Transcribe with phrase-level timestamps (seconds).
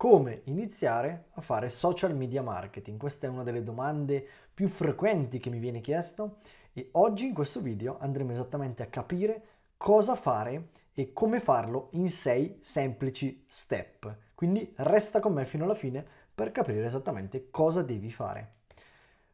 [0.00, 2.98] come iniziare a fare social media marketing.
[2.98, 6.38] Questa è una delle domande più frequenti che mi viene chiesto
[6.72, 9.42] e oggi in questo video andremo esattamente a capire
[9.76, 14.16] cosa fare e come farlo in sei semplici step.
[14.34, 16.02] Quindi resta con me fino alla fine
[16.34, 18.52] per capire esattamente cosa devi fare.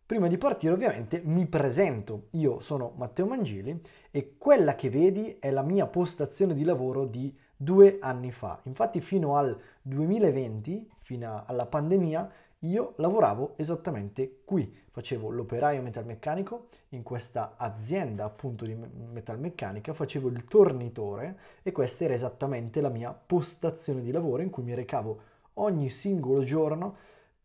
[0.05, 3.81] Prima di partire ovviamente mi presento, io sono Matteo Mangili
[4.11, 8.61] e quella che vedi è la mia postazione di lavoro di due anni fa.
[8.65, 17.03] Infatti fino al 2020, fino alla pandemia, io lavoravo esattamente qui, facevo l'operaio metalmeccanico in
[17.03, 24.01] questa azienda appunto di metalmeccanica, facevo il tornitore e questa era esattamente la mia postazione
[24.01, 25.21] di lavoro in cui mi recavo
[25.55, 26.97] ogni singolo giorno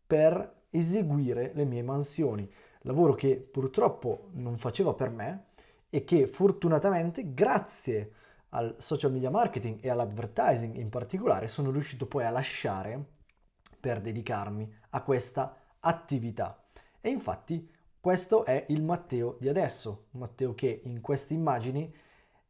[0.06, 5.44] per eseguire le mie mansioni, lavoro che purtroppo non faceva per me
[5.90, 8.12] e che fortunatamente grazie
[8.54, 13.04] al social media marketing e all'advertising in particolare, sono riuscito poi a lasciare
[13.78, 16.64] per dedicarmi a questa attività.
[17.00, 17.68] E infatti
[18.00, 21.92] questo è il Matteo di adesso, Matteo che in queste immagini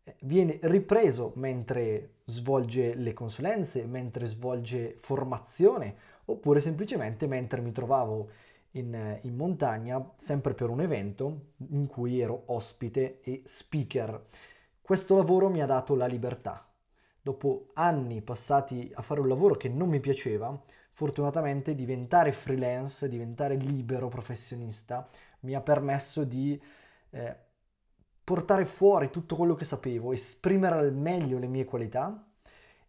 [0.04, 8.30] eh, viene ripreso mentre svolge le consulenze, mentre svolge formazione oppure semplicemente mentre mi trovavo
[8.72, 14.24] in, in, montagna sempre per un evento in cui ero ospite e speaker.
[14.92, 16.68] Questo lavoro mi ha dato la libertà.
[17.22, 20.54] Dopo anni passati a fare un lavoro che non mi piaceva,
[20.90, 25.08] fortunatamente diventare freelance, diventare libero professionista,
[25.40, 26.62] mi ha permesso di
[27.08, 27.36] eh,
[28.22, 32.28] portare fuori tutto quello che sapevo, esprimere al meglio le mie qualità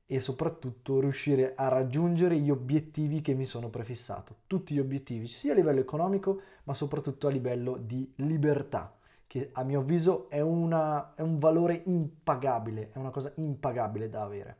[0.06, 4.40] e soprattutto riuscire a raggiungere gli obiettivi che mi sono prefissato.
[4.46, 8.94] Tutti gli obiettivi, sia a livello economico, ma soprattutto a livello di libertà
[9.34, 14.22] che a mio avviso è, una, è un valore impagabile, è una cosa impagabile da
[14.22, 14.58] avere.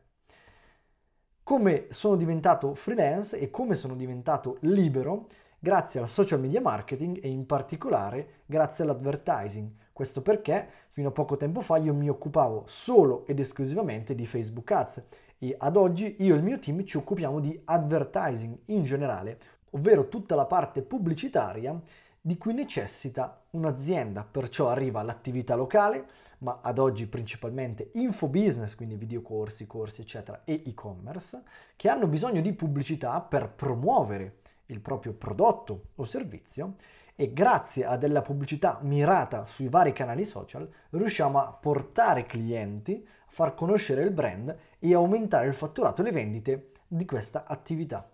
[1.44, 5.28] Come sono diventato freelance e come sono diventato libero
[5.60, 9.70] grazie al social media marketing e in particolare grazie all'advertising.
[9.92, 14.68] Questo perché fino a poco tempo fa io mi occupavo solo ed esclusivamente di Facebook
[14.72, 15.02] Ads
[15.38, 19.38] e ad oggi io e il mio team ci occupiamo di advertising in generale,
[19.70, 21.80] ovvero tutta la parte pubblicitaria
[22.26, 26.06] di cui necessita un'azienda, perciò arriva l'attività locale,
[26.38, 31.42] ma ad oggi principalmente infobusiness, quindi videocorsi, corsi, eccetera, e e-commerce,
[31.76, 36.76] che hanno bisogno di pubblicità per promuovere il proprio prodotto o servizio
[37.14, 43.30] e grazie a della pubblicità mirata sui vari canali social riusciamo a portare clienti, a
[43.30, 48.13] far conoscere il brand e aumentare il fatturato e le vendite di questa attività.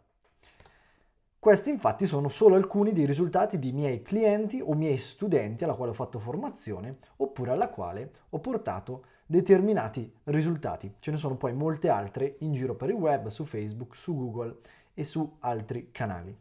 [1.40, 5.92] Questi infatti sono solo alcuni dei risultati di miei clienti o miei studenti alla quale
[5.92, 10.96] ho fatto formazione oppure alla quale ho portato determinati risultati.
[11.00, 14.58] Ce ne sono poi molte altre in giro per il web, su Facebook, su Google
[14.92, 16.36] e su altri canali.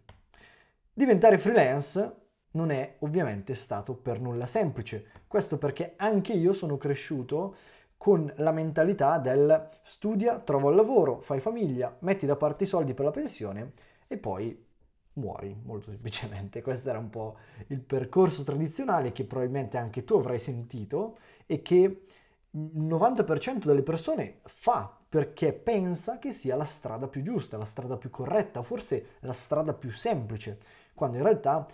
[0.91, 2.15] Diventare freelance
[2.51, 5.05] non è ovviamente stato per nulla semplice.
[5.27, 7.55] Questo perché anche io sono cresciuto
[7.95, 12.93] con la mentalità del studia, trova il lavoro, fai famiglia, metti da parte i soldi
[12.93, 13.71] per la pensione
[14.05, 14.67] e poi
[15.13, 16.61] muori, molto semplicemente.
[16.63, 17.37] Questo era un po'
[17.67, 22.03] il percorso tradizionale che probabilmente anche tu avrai sentito e che
[22.51, 27.97] il 90% delle persone fa perché pensa che sia la strada più giusta, la strada
[27.97, 30.59] più corretta, forse la strada più semplice,
[30.93, 31.67] quando in realtà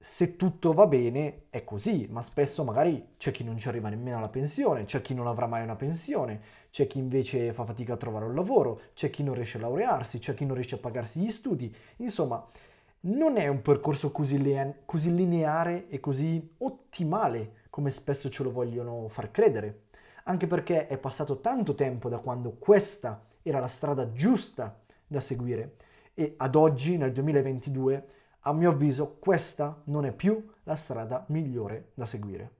[0.00, 4.18] se tutto va bene è così, ma spesso magari c'è chi non ci arriva nemmeno
[4.18, 7.96] alla pensione, c'è chi non avrà mai una pensione, c'è chi invece fa fatica a
[7.96, 11.20] trovare un lavoro, c'è chi non riesce a laurearsi, c'è chi non riesce a pagarsi
[11.20, 12.46] gli studi, insomma
[13.00, 18.50] non è un percorso così, le- così lineare e così ottimale come spesso ce lo
[18.50, 19.84] vogliono far credere,
[20.24, 25.76] anche perché è passato tanto tempo da quando questa era la strada giusta da seguire
[26.18, 28.08] e ad oggi, nel 2022,
[28.40, 32.50] a mio avviso, questa non è più la strada migliore da seguire.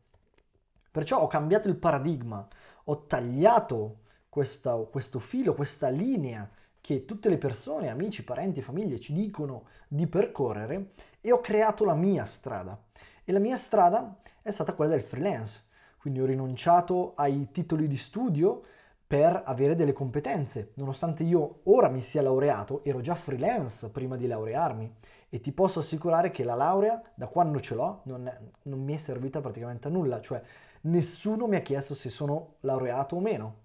[0.93, 2.47] Perciò ho cambiato il paradigma,
[2.85, 6.49] ho tagliato questa, questo filo, questa linea
[6.89, 11.93] che tutte le persone, amici, parenti, famiglie ci dicono di percorrere e ho creato la
[11.93, 12.83] mia strada.
[13.27, 15.65] E la mia strada è stata quella del freelance.
[15.99, 18.63] Quindi ho rinunciato ai titoli di studio
[19.07, 20.71] per avere delle competenze.
[20.77, 24.91] Nonostante io ora mi sia laureato, ero già freelance prima di laurearmi
[25.29, 28.33] e ti posso assicurare che la laurea, da quando ce l'ho, non,
[28.63, 30.23] non mi è servita praticamente a nulla.
[30.23, 30.41] Cioè
[30.83, 33.57] nessuno mi ha chiesto se sono laureato o meno.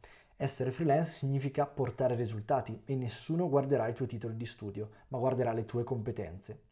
[0.43, 5.53] Essere freelance significa portare risultati e nessuno guarderà i tuoi titoli di studio, ma guarderà
[5.53, 6.63] le tue competenze.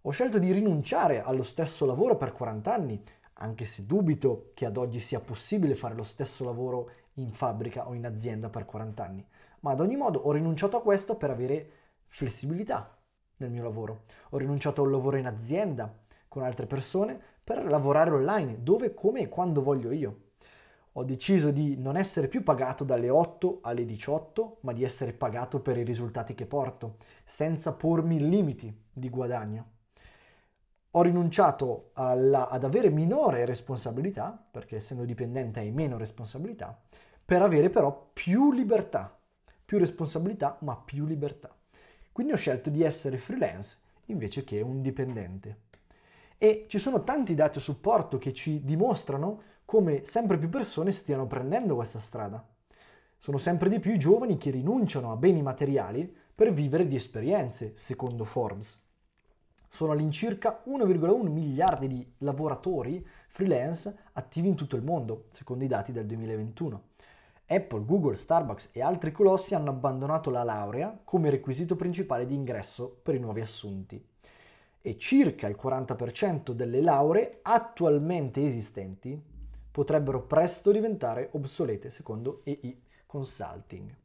[0.00, 3.04] Ho scelto di rinunciare allo stesso lavoro per 40 anni,
[3.34, 7.92] anche se dubito che ad oggi sia possibile fare lo stesso lavoro in fabbrica o
[7.92, 9.26] in azienda per 40 anni,
[9.60, 11.70] ma ad ogni modo ho rinunciato a questo per avere
[12.06, 12.96] flessibilità
[13.36, 14.04] nel mio lavoro.
[14.30, 15.94] Ho rinunciato a un lavoro in azienda
[16.28, 20.31] con altre persone per lavorare online, dove, come e quando voglio io.
[20.96, 25.60] Ho deciso di non essere più pagato dalle 8 alle 18, ma di essere pagato
[25.60, 29.70] per i risultati che porto, senza pormi limiti di guadagno.
[30.90, 36.78] Ho rinunciato alla, ad avere minore responsabilità, perché essendo dipendente hai meno responsabilità,
[37.24, 39.18] per avere però più libertà,
[39.64, 41.56] più responsabilità, ma più libertà.
[42.12, 45.60] Quindi ho scelto di essere freelance invece che un dipendente.
[46.36, 49.40] E ci sono tanti dati a supporto che ci dimostrano
[49.72, 52.46] come sempre più persone stiano prendendo questa strada.
[53.16, 57.72] Sono sempre di più i giovani che rinunciano a beni materiali per vivere di esperienze,
[57.74, 58.86] secondo Forbes.
[59.70, 65.90] Sono all'incirca 1,1 miliardi di lavoratori freelance attivi in tutto il mondo, secondo i dati
[65.90, 66.82] del 2021.
[67.46, 73.00] Apple, Google, Starbucks e altri colossi hanno abbandonato la laurea come requisito principale di ingresso
[73.02, 74.06] per i nuovi assunti
[74.82, 79.30] e circa il 40% delle lauree attualmente esistenti
[79.72, 83.96] potrebbero presto diventare obsolete secondo EI Consulting.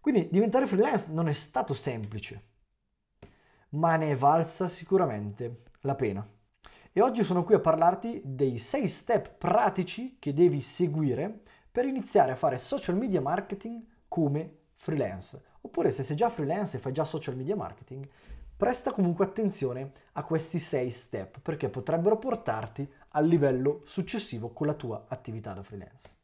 [0.00, 2.48] Quindi diventare freelance non è stato semplice,
[3.70, 6.26] ma ne è valsa sicuramente la pena.
[6.92, 12.32] E oggi sono qui a parlarti dei 6 step pratici che devi seguire per iniziare
[12.32, 15.40] a fare social media marketing come freelance.
[15.60, 18.08] Oppure se sei già freelance e fai già social media marketing,
[18.60, 24.74] presta comunque attenzione a questi 6 step perché potrebbero portarti al livello successivo con la
[24.74, 26.14] tua attività da freelance.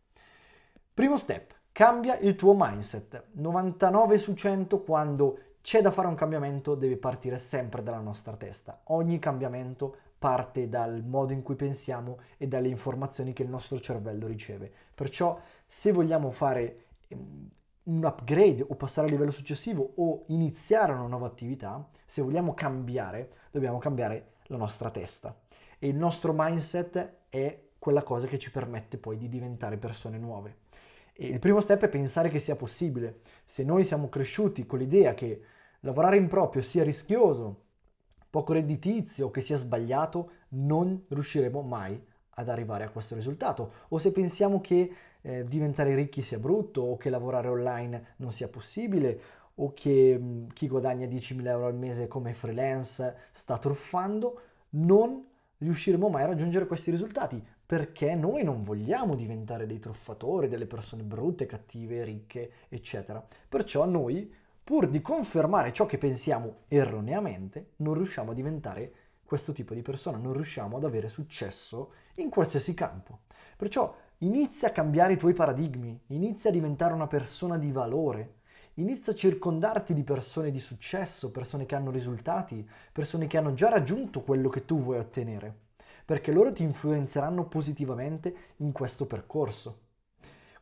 [0.92, 3.28] Primo step, cambia il tuo mindset.
[3.32, 8.82] 99 su 100 quando c'è da fare un cambiamento deve partire sempre dalla nostra testa.
[8.88, 14.26] Ogni cambiamento parte dal modo in cui pensiamo e dalle informazioni che il nostro cervello
[14.26, 14.70] riceve.
[14.94, 17.48] Perciò se vogliamo fare ehm,
[17.86, 23.32] un upgrade o passare a livello successivo o iniziare una nuova attività, se vogliamo cambiare,
[23.50, 25.36] dobbiamo cambiare la nostra testa.
[25.78, 30.64] E il nostro mindset è quella cosa che ci permette poi di diventare persone nuove.
[31.12, 33.20] E il primo step è pensare che sia possibile.
[33.44, 35.42] Se noi siamo cresciuti con l'idea che
[35.80, 37.62] lavorare in proprio sia rischioso,
[38.28, 42.02] poco redditizio, che sia sbagliato, non riusciremo mai
[42.38, 43.72] ad arrivare a questo risultato.
[43.88, 44.90] O se pensiamo che
[45.20, 49.20] eh, diventare ricchi sia brutto, o che lavorare online non sia possibile,
[49.56, 54.40] o che mh, mm, chi guadagna 10.000 euro al mese come freelance sta truffando,
[54.70, 55.24] non
[55.58, 61.02] riusciremo mai a raggiungere questi risultati perché noi non vogliamo diventare dei truffatori, delle persone
[61.02, 63.26] brutte, cattive, ricche, eccetera.
[63.48, 64.32] Perciò noi
[64.62, 68.92] pur di confermare ciò che pensiamo erroneamente, non riusciamo a diventare
[69.24, 73.20] questo tipo di persona, non riusciamo ad avere successo in qualsiasi campo.
[73.56, 78.34] Perciò inizia a cambiare i tuoi paradigmi, inizia a diventare una persona di valore,
[78.74, 83.68] inizia a circondarti di persone di successo, persone che hanno risultati, persone che hanno già
[83.68, 85.54] raggiunto quello che tu vuoi ottenere,
[86.04, 89.80] perché loro ti influenzeranno positivamente in questo percorso.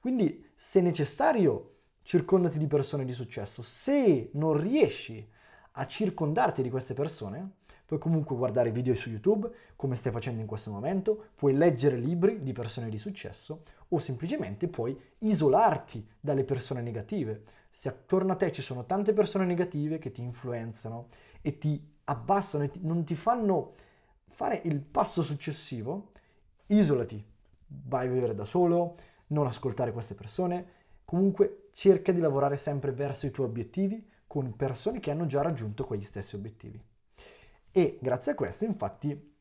[0.01, 1.75] Quindi, se necessario,
[2.05, 3.62] circondati di persone di successo.
[3.62, 5.27] Se non riesci
[5.73, 7.51] a circondarti di queste persone,
[7.85, 12.43] puoi comunque guardare video su YouTube, come stai facendo in questo momento, puoi leggere libri
[12.43, 17.43] di persone di successo o semplicemente puoi isolarti dalle persone negative.
[17.71, 21.09] Se attorno a te ci sono tante persone negative che ti influenzano
[21.41, 23.75] e ti abbassano e ti, non ti fanno
[24.29, 26.11] fare il passo successivo,
[26.67, 27.23] isolati,
[27.67, 28.97] vai a vivere da solo,
[29.29, 35.01] non ascoltare queste persone, Comunque cerca di lavorare sempre verso i tuoi obiettivi con persone
[35.01, 36.82] che hanno già raggiunto quegli stessi obiettivi.
[37.77, 39.35] E grazie a questo, infatti,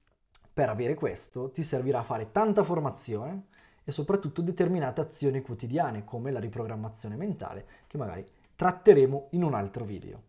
[0.51, 3.45] per avere questo ti servirà fare tanta formazione
[3.83, 8.25] e soprattutto determinate azioni quotidiane come la riprogrammazione mentale che magari
[8.55, 10.23] tratteremo in un altro video.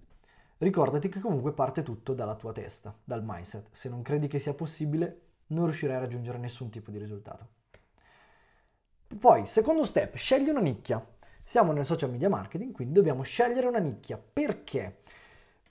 [0.59, 3.69] Ricordati che comunque parte tutto dalla tua testa, dal mindset.
[3.73, 7.49] Se non credi che sia possibile, non riuscirai a raggiungere nessun tipo di risultato.
[9.19, 11.03] Poi, secondo step, scegli una nicchia.
[11.43, 14.19] Siamo nel social media marketing, quindi dobbiamo scegliere una nicchia.
[14.19, 14.99] Perché?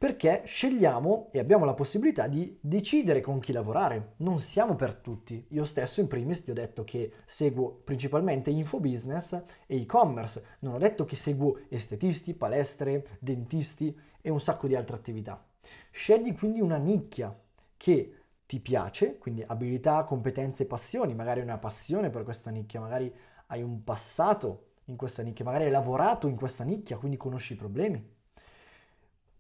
[0.04, 4.16] Perché scegliamo e abbiamo la possibilità di decidere con chi lavorare.
[4.18, 5.46] Non siamo per tutti.
[5.52, 9.32] Io stesso in primis ti ho detto che seguo principalmente infobusiness
[9.66, 10.58] e e-commerce.
[10.60, 15.42] Non ho detto che seguo estetisti, palestre, dentisti e un sacco di altre attività.
[15.90, 17.34] Scegli quindi una nicchia
[17.78, 18.14] che
[18.46, 21.16] ti piace, quindi abilità, competenze, passioni.
[21.16, 23.10] Magari una passione per questa nicchia, magari
[23.48, 27.56] hai un passato in questa nicchia, magari hai lavorato in questa nicchia, quindi conosci i
[27.56, 28.12] problemi.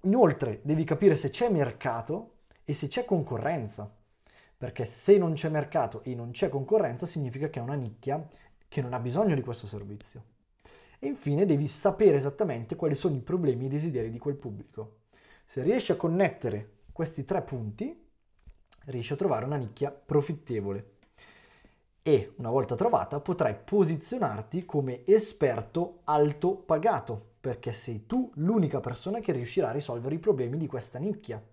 [0.06, 3.90] Inoltre devi capire se c'è mercato e se c'è concorrenza,
[4.58, 8.28] perché se non c'è mercato e non c'è concorrenza significa che è una nicchia
[8.68, 10.24] che non ha bisogno di questo servizio.
[11.00, 15.04] E infine devi sapere esattamente quali sono i problemi e i desideri di quel pubblico.
[15.46, 18.10] Se riesci a connettere questi tre punti,
[18.86, 20.98] riesci a trovare una nicchia profittevole.
[22.02, 29.20] E una volta trovata potrai posizionarti come esperto alto pagato, perché sei tu l'unica persona
[29.20, 31.44] che riuscirà a risolvere i problemi di questa nicchia.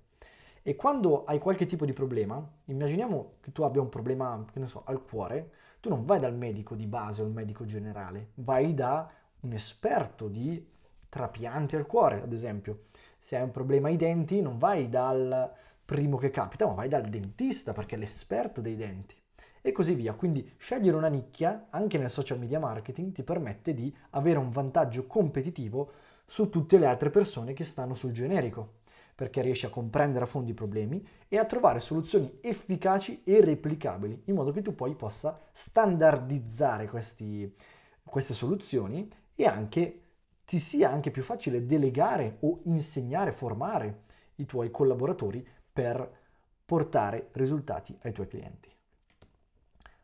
[0.63, 4.69] E quando hai qualche tipo di problema, immaginiamo che tu abbia un problema, che ne
[4.69, 8.73] so, al cuore, tu non vai dal medico di base o il medico generale, vai
[8.73, 10.65] da un esperto di
[11.09, 12.85] trapianti al cuore, ad esempio.
[13.19, 15.53] Se hai un problema ai denti, non vai dal
[15.85, 19.20] primo che capita, ma vai dal dentista perché è l'esperto dei denti.
[19.61, 20.14] E così via.
[20.14, 25.07] Quindi scegliere una nicchia, anche nel social media marketing, ti permette di avere un vantaggio
[25.07, 25.93] competitivo
[26.25, 28.79] su tutte le altre persone che stanno sul generico
[29.21, 34.23] perché riesci a comprendere a fondo i problemi e a trovare soluzioni efficaci e replicabili,
[34.25, 37.55] in modo che tu poi possa standardizzare questi,
[38.02, 40.05] queste soluzioni e anche
[40.47, 44.05] ti sia anche più facile delegare o insegnare, formare
[44.37, 46.19] i tuoi collaboratori per
[46.64, 48.80] portare risultati ai tuoi clienti.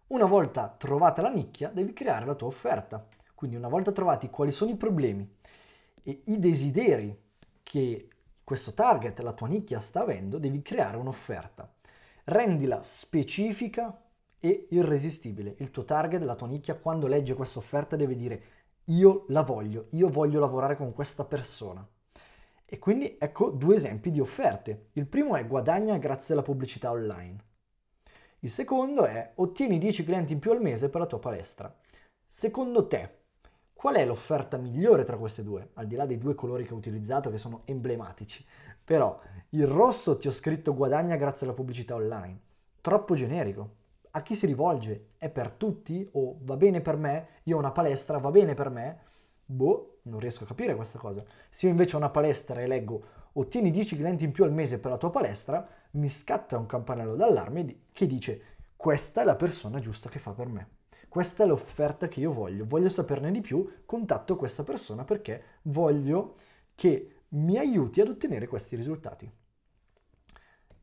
[0.08, 3.04] Una volta trovata la nicchia, devi creare la tua offerta.
[3.34, 5.28] Quindi una volta trovati quali sono i problemi
[6.04, 7.24] e i desideri
[7.64, 8.08] che
[8.44, 11.68] questo target, la tua nicchia sta avendo, devi creare un'offerta.
[12.22, 14.00] Rendila specifica
[14.38, 15.56] e irresistibile.
[15.58, 18.42] Il tuo target, la tua nicchia, quando legge questa offerta deve dire
[18.84, 21.84] io la voglio, io voglio lavorare con questa persona.
[22.64, 24.90] E quindi ecco due esempi di offerte.
[24.92, 27.54] Il primo è guadagna grazie alla pubblicità online.
[28.46, 31.76] Il secondo è ottieni 10 clienti in più al mese per la tua palestra.
[32.28, 33.14] Secondo te,
[33.72, 35.70] Qual è l'offerta migliore tra queste due?
[35.74, 38.46] Al di là dei due colori che ho utilizzato che sono emblematici.
[38.84, 42.38] Però il rosso ti ho scritto guadagna grazie alla pubblicità online.
[42.80, 43.70] Troppo generico.
[44.12, 45.08] A chi si rivolge?
[45.18, 46.08] È per tutti?
[46.12, 47.28] O va bene per me?
[47.44, 48.98] Io ho una palestra, va bene per me?
[49.44, 51.24] Boh, non riesco a capire questa cosa.
[51.50, 54.78] Se io invece ho una palestra e leggo ottieni 10 clienti in più al mese
[54.78, 58.42] per la tua palestra, mi scatta un campanello d'allarme che dice
[58.76, 60.68] questa è la persona giusta che fa per me
[61.16, 66.34] questa è l'offerta che io voglio, voglio saperne di più, contatto questa persona perché voglio
[66.74, 69.30] che mi aiuti ad ottenere questi risultati.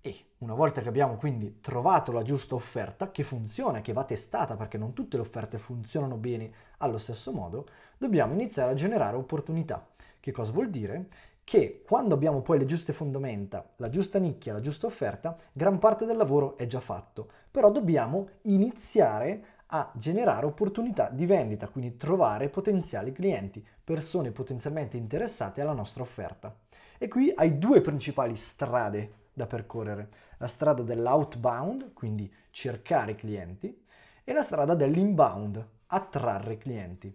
[0.02, 4.56] E una volta che abbiamo quindi trovato la giusta offerta, che funziona, che va testata,
[4.56, 7.68] perché non tutte le offerte funzionano bene allo stesso modo,
[8.00, 9.88] dobbiamo iniziare a generare opportunità.
[10.20, 11.10] Che cosa vuol dire?
[11.44, 16.06] Che quando abbiamo poi le giuste fondamenta, la giusta nicchia, la giusta offerta, gran parte
[16.06, 17.30] del lavoro è già fatto.
[17.52, 25.62] Però dobbiamo iniziare a generare opportunità di vendita, quindi trovare potenziali clienti, persone potenzialmente interessate
[25.62, 26.56] alla nostra offerta.
[26.98, 33.84] E qui hai due principali strade da percorrere, la strada dell'outbound, quindi cercare clienti,
[34.24, 37.14] e la strada dell'inbound, attrarre clienti.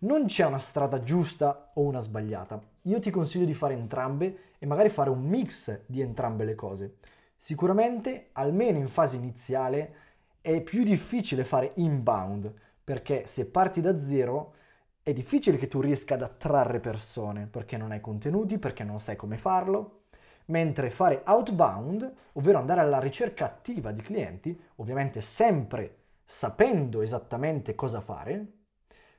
[0.00, 2.69] Non c'è una strada giusta o una sbagliata.
[2.84, 6.96] Io ti consiglio di fare entrambe e magari fare un mix di entrambe le cose.
[7.36, 9.94] Sicuramente, almeno in fase iniziale,
[10.40, 14.54] è più difficile fare inbound perché se parti da zero
[15.02, 19.16] è difficile che tu riesca ad attrarre persone perché non hai contenuti, perché non sai
[19.16, 20.04] come farlo.
[20.46, 28.00] Mentre fare outbound, ovvero andare alla ricerca attiva di clienti, ovviamente sempre sapendo esattamente cosa
[28.00, 28.46] fare,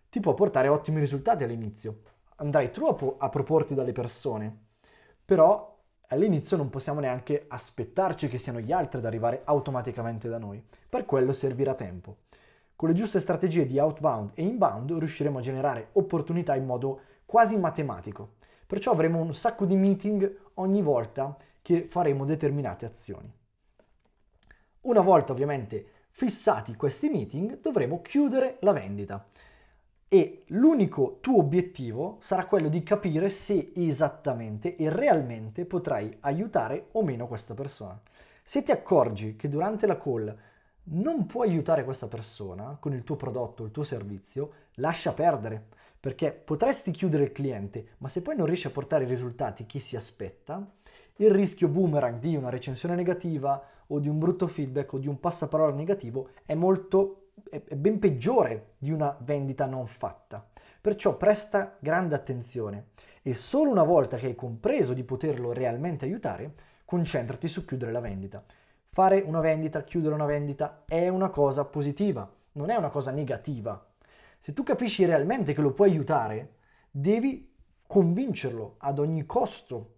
[0.09, 2.01] ti può portare ottimi risultati all'inizio.
[2.41, 4.55] Andrai tu a, a proporti dalle persone,
[5.23, 10.61] però all'inizio non possiamo neanche aspettarci che siano gli altri ad arrivare automaticamente da noi.
[10.89, 12.17] Per quello servirà tempo.
[12.75, 17.59] Con le giuste strategie di outbound e inbound riusciremo a generare opportunità in modo quasi
[17.59, 18.33] matematico.
[18.65, 23.31] Perciò avremo un sacco di meeting ogni volta che faremo determinate azioni.
[24.81, 29.27] Una volta ovviamente fissati questi meeting dovremo chiudere la vendita
[30.13, 37.01] e l'unico tuo obiettivo sarà quello di capire se esattamente e realmente potrai aiutare o
[37.01, 37.97] meno questa persona.
[38.43, 40.35] Se ti accorgi che durante la call
[40.83, 46.33] non puoi aiutare questa persona con il tuo prodotto, il tuo servizio, lascia perdere, perché
[46.33, 49.95] potresti chiudere il cliente, ma se poi non riesci a portare i risultati che si
[49.95, 50.69] aspetta,
[51.15, 55.21] il rischio boomerang di una recensione negativa o di un brutto feedback o di un
[55.21, 60.47] passaparola negativo è molto è ben peggiore di una vendita non fatta.
[60.79, 62.89] Perciò presta grande attenzione
[63.21, 66.53] e solo una volta che hai compreso di poterlo realmente aiutare,
[66.85, 68.43] concentrati su chiudere la vendita.
[68.89, 73.85] Fare una vendita, chiudere una vendita è una cosa positiva, non è una cosa negativa.
[74.39, 76.55] Se tu capisci realmente che lo puoi aiutare,
[76.89, 77.53] devi
[77.85, 79.97] convincerlo ad ogni costo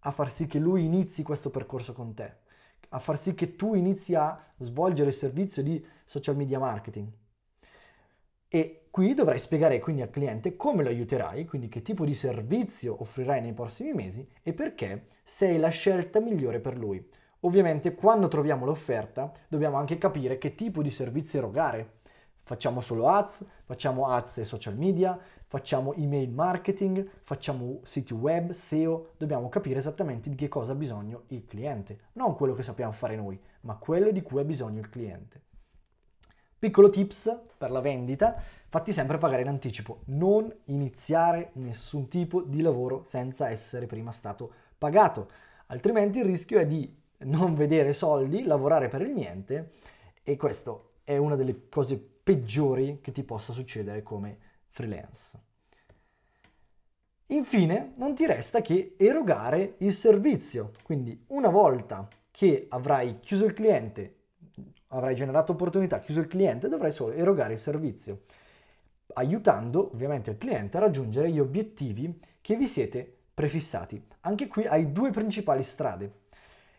[0.00, 2.46] a far sì che lui inizi questo percorso con te
[2.90, 7.08] a far sì che tu inizi a svolgere il servizio di social media marketing.
[8.48, 13.00] E Qui dovrai spiegare quindi al cliente come lo aiuterai, quindi che tipo di servizio
[13.00, 17.08] offrirai nei prossimi mesi e perché sei la scelta migliore per lui.
[17.42, 22.00] Ovviamente quando troviamo l'offerta dobbiamo anche capire che tipo di servizio erogare.
[22.42, 25.16] Facciamo solo ads, facciamo ads e social media,
[25.48, 31.24] facciamo email marketing, facciamo siti web, SEO, dobbiamo capire esattamente di che cosa ha bisogno
[31.28, 34.90] il cliente, non quello che sappiamo fare noi, ma quello di cui ha bisogno il
[34.90, 35.40] cliente.
[36.58, 38.36] Piccolo tips per la vendita,
[38.68, 44.52] fatti sempre pagare in anticipo, non iniziare nessun tipo di lavoro senza essere prima stato
[44.76, 45.30] pagato,
[45.68, 49.70] altrimenti il rischio è di non vedere soldi, lavorare per il niente
[50.22, 54.47] e questo è una delle cose peggiori che ti possa succedere come
[54.78, 55.36] freelance.
[57.30, 63.52] Infine, non ti resta che erogare il servizio, quindi una volta che avrai chiuso il
[63.54, 64.14] cliente
[64.90, 68.22] avrai generato opportunità, chiuso il cliente, dovrai solo erogare il servizio,
[69.14, 74.02] aiutando ovviamente il cliente a raggiungere gli obiettivi che vi siete prefissati.
[74.20, 76.26] Anche qui hai due principali strade.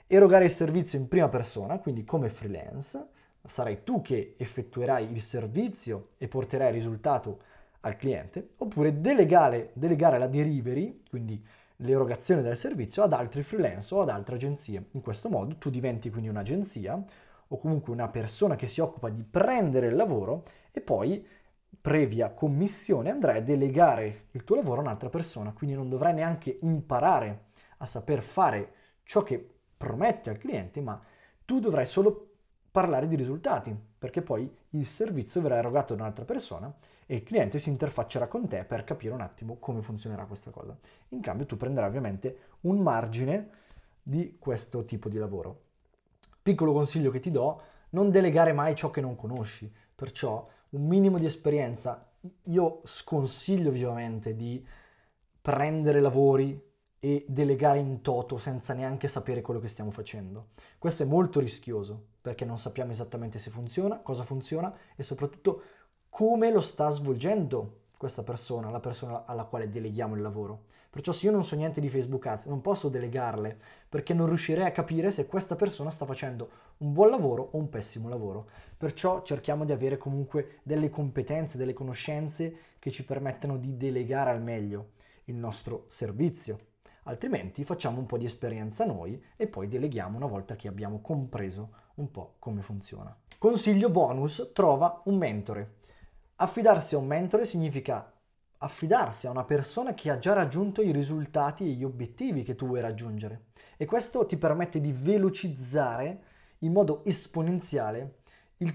[0.07, 3.09] Erogare il servizio in prima persona, quindi come freelance,
[3.45, 7.41] sarai tu che effettuerai il servizio e porterai il risultato
[7.81, 11.43] al cliente, oppure delegare, delegare la delivery, quindi
[11.77, 14.85] l'erogazione del servizio, ad altri freelance o ad altre agenzie.
[14.91, 17.01] In questo modo tu diventi quindi un'agenzia
[17.47, 21.25] o comunque una persona che si occupa di prendere il lavoro e poi
[21.81, 26.57] previa commissione andrai a delegare il tuo lavoro a un'altra persona, quindi non dovrai neanche
[26.61, 27.45] imparare
[27.77, 31.01] a saper fare ciò che promette al cliente, ma
[31.45, 32.27] tu dovrai solo
[32.69, 36.71] parlare di risultati, perché poi il servizio verrà erogato da un'altra persona
[37.11, 40.77] e il cliente si interfaccerà con te per capire un attimo come funzionerà questa cosa.
[41.07, 43.49] In cambio tu prenderai ovviamente un margine
[44.03, 45.63] di questo tipo di lavoro.
[46.43, 47.61] Piccolo consiglio che ti do,
[47.91, 52.11] non delegare mai ciò che non conosci, perciò un minimo di esperienza.
[52.43, 54.63] Io sconsiglio vivamente di
[55.41, 56.61] prendere lavori
[56.99, 60.49] e delegare in toto senza neanche sapere quello che stiamo facendo.
[60.77, 65.63] Questo è molto rischioso perché non sappiamo esattamente se funziona, cosa funziona e soprattutto
[66.09, 70.63] come lo sta svolgendo questa persona, la persona alla quale deleghiamo il lavoro.
[70.89, 74.65] Perciò se io non so niente di Facebook Ads, non posso delegarle perché non riuscirei
[74.65, 78.49] a capire se questa persona sta facendo un buon lavoro o un pessimo lavoro.
[78.75, 84.41] Perciò cerchiamo di avere comunque delle competenze, delle conoscenze che ci permettano di delegare al
[84.41, 84.91] meglio
[85.25, 86.67] il nostro servizio.
[87.03, 91.69] Altrimenti facciamo un po' di esperienza noi e poi deleghiamo una volta che abbiamo compreso
[91.95, 93.15] un po' come funziona.
[93.37, 95.77] Consiglio bonus, trova un mentore.
[96.41, 98.13] Affidarsi a un mentore significa
[98.59, 102.65] affidarsi a una persona che ha già raggiunto i risultati e gli obiettivi che tu
[102.65, 103.47] vuoi raggiungere.
[103.75, 106.23] E questo ti permette di velocizzare
[106.59, 108.19] in modo esponenziale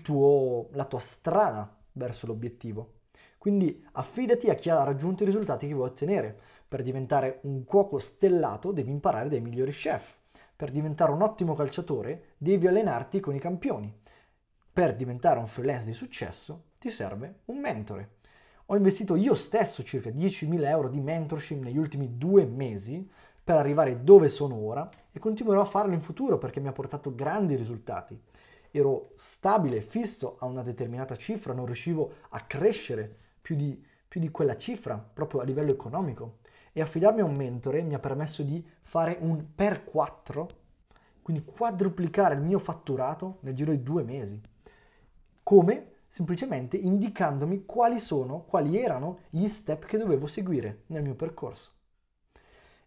[0.02, 2.96] tuo, la tua strada verso l'obiettivo.
[3.38, 6.38] Quindi affidati a chi ha raggiunto i risultati che vuoi ottenere.
[6.68, 10.18] Per diventare un cuoco stellato devi imparare dai migliori chef.
[10.54, 14.02] Per diventare un ottimo calciatore devi allenarti con i campioni.
[14.74, 18.16] Per diventare un freelance di successo ti serve un mentore.
[18.66, 23.08] Ho investito io stesso circa 10.000 euro di mentorship negli ultimi due mesi
[23.44, 27.14] per arrivare dove sono ora e continuerò a farlo in futuro perché mi ha portato
[27.14, 28.20] grandi risultati.
[28.72, 34.32] Ero stabile, fisso a una determinata cifra, non riuscivo a crescere più di, più di
[34.32, 36.38] quella cifra proprio a livello economico.
[36.72, 40.48] E affidarmi a un mentore mi ha permesso di fare un per 4,
[41.22, 44.52] quindi quadruplicare il mio fatturato nel giro di due mesi.
[45.44, 45.92] Come?
[46.14, 51.72] semplicemente indicandomi quali sono, quali erano gli step che dovevo seguire nel mio percorso.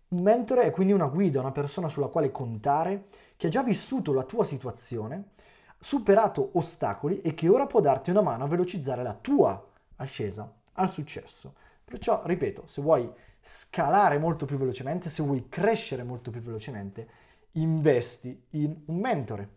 [0.10, 4.13] Un mentore è quindi una guida, una persona sulla quale contare, che ha già vissuto
[4.13, 5.32] la tua situazione,
[5.78, 9.62] superato ostacoli e che ora può darti una mano a velocizzare la tua
[9.98, 11.56] ascesa al successo.
[11.84, 17.10] Perciò, ripeto, se vuoi scalare molto più velocemente, se vuoi crescere molto più velocemente,
[17.52, 19.57] investi in un mentore.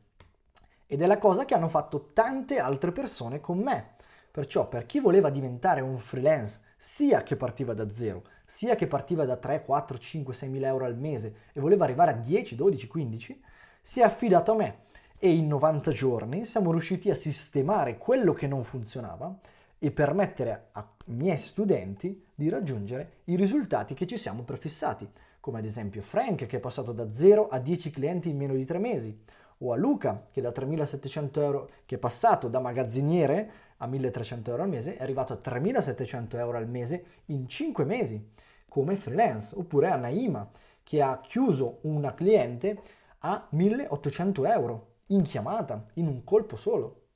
[0.93, 3.91] Ed è la cosa che hanno fatto tante altre persone con me.
[4.29, 9.25] Perciò per chi voleva diventare un freelance, sia che partiva da zero, sia che partiva
[9.25, 12.89] da 3, 4, 5, 6 mila euro al mese e voleva arrivare a 10, 12,
[12.89, 13.43] 15,
[13.81, 14.79] si è affidato a me
[15.17, 19.33] e in 90 giorni siamo riusciti a sistemare quello che non funzionava
[19.79, 25.67] e permettere ai miei studenti di raggiungere i risultati che ci siamo prefissati, come ad
[25.67, 29.17] esempio Frank che è passato da 0 a 10 clienti in meno di 3 mesi,
[29.63, 34.63] o a Luca che da 3.700 euro, che è passato da magazziniere a 1.300 euro
[34.63, 38.33] al mese, è arrivato a 3.700 euro al mese in 5 mesi
[38.69, 40.49] come freelance, oppure a Naima
[40.83, 42.81] che ha chiuso una cliente
[43.21, 47.07] a 1.800 euro in chiamata, in un colpo solo.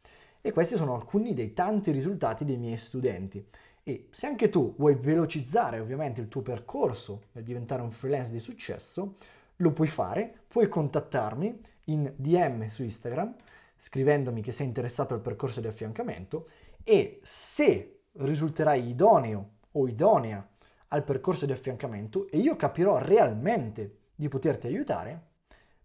[0.41, 3.47] E questi sono alcuni dei tanti risultati dei miei studenti.
[3.83, 8.41] E se anche tu vuoi velocizzare ovviamente il tuo percorso per diventare un freelance di
[8.41, 9.17] successo,
[9.57, 13.35] lo puoi fare, puoi contattarmi in DM su Instagram
[13.77, 16.49] scrivendomi che sei interessato al percorso di affiancamento
[16.83, 20.47] e se risulterai idoneo o idonea
[20.89, 25.31] al percorso di affiancamento e io capirò realmente di poterti aiutare,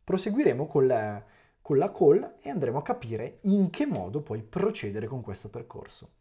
[0.04, 1.24] proseguiremo con la,
[1.62, 6.12] con la call e andremo a capire in che modo puoi procedere con questo percorso.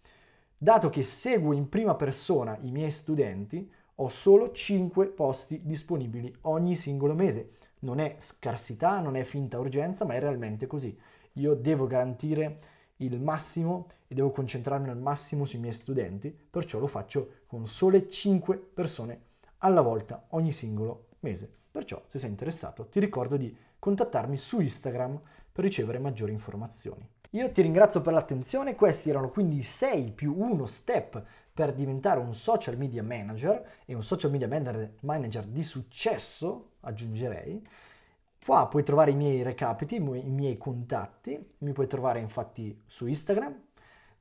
[0.56, 6.74] Dato che seguo in prima persona i miei studenti, ho solo 5 posti disponibili ogni
[6.74, 7.50] singolo mese.
[7.80, 10.98] Non è scarsità, non è finta urgenza, ma è realmente così.
[11.34, 12.58] Io devo garantire
[12.96, 18.08] il massimo e devo concentrarmi al massimo sui miei studenti, perciò lo faccio con sole
[18.08, 19.20] 5 persone
[19.58, 21.52] alla volta ogni singolo mese.
[21.70, 25.20] Perciò, se sei interessato, ti ricordo di contattarmi su Instagram
[25.52, 27.06] per ricevere maggiori informazioni.
[27.32, 31.22] Io ti ringrazio per l'attenzione, questi erano quindi 6 più 1 step
[31.58, 37.66] per diventare un social media manager e un social media manager di successo, aggiungerei.
[38.44, 43.60] Qua puoi trovare i miei recapiti, i miei contatti, mi puoi trovare infatti su Instagram,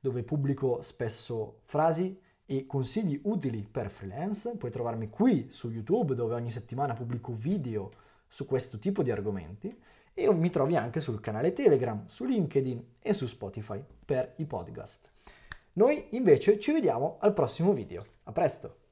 [0.00, 6.34] dove pubblico spesso frasi e consigli utili per freelance, puoi trovarmi qui su YouTube, dove
[6.34, 7.92] ogni settimana pubblico video
[8.26, 9.80] su questo tipo di argomenti
[10.12, 15.12] e mi trovi anche sul canale Telegram, su LinkedIn e su Spotify per i podcast.
[15.78, 18.04] Noi invece ci vediamo al prossimo video.
[18.24, 18.87] A presto!